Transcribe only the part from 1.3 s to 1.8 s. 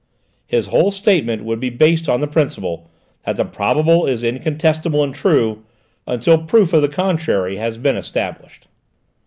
would be